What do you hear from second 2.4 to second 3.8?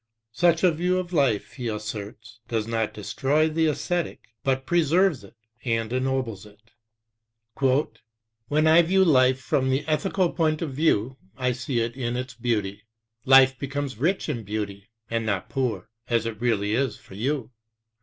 does not destroy the